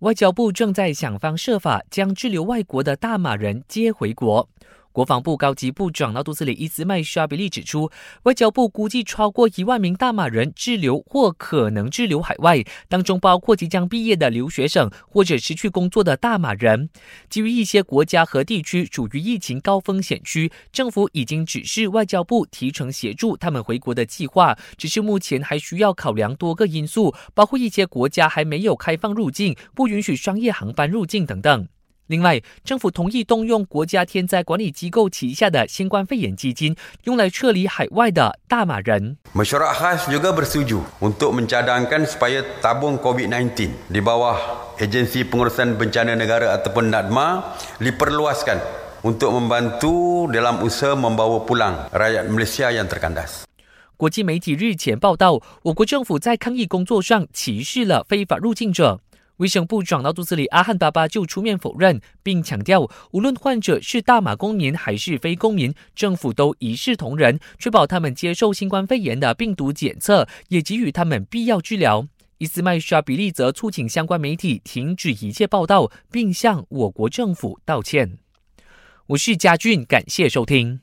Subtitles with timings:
[0.00, 4.48] 外交部正在想方设法将滞留外国的大马人接回国。
[4.92, 7.90] 国防部高级部长纳杜斯里伊斯麦沙比利指出，
[8.24, 16.90] 外交部估计超过一万名大马人滞留或可能滞留海外，当中包括即将毕业的留学生或者失去工作的大马人。
[17.28, 31.68] 基于一些国家和地区属于疫情高风险区，政府已经指示外交部提成协助他们回国的计划，只是目前还需要考量多个因素，包括一些国家还没有开放入境，不允许商业航班入境等等。
[32.10, 36.74] 另外，政府同意动用国家天灾管理机构旗下的新冠肺炎基金，
[37.04, 39.16] 用来撤离海外的大马人。
[39.32, 44.34] Masyarakat khas juga bersetuju untuk mencadangkan supaya tabung COVID-19 di bawah
[44.82, 47.46] Agensi Pengurusan Bencana Negara ataupun NADMA
[47.78, 48.58] diperluaskan
[49.06, 53.46] untuk membantu dalam usaha membawa pulang rakyat Malaysia yang terkandas.
[53.94, 58.98] 国际媒体日前报道，我国政府在抗疫工作上歧视了非法入境者。
[59.40, 72.06] 卫生部长纳杜斯里阿汉巴巴就出面否认，并强调，无论患者是大马公民还是非公民，政府都一视同仁，确保他们接受新冠肺炎的病毒检测，也给予他们必要治疗。
[72.36, 78.18] 伊斯麦沙比利则促请相关媒体停止一切报道，并向我国政府道歉。
[79.06, 80.80] 我是嘉俊，感谢收听。